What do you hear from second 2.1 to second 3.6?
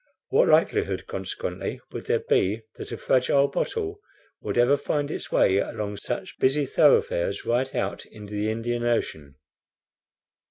be that a fragile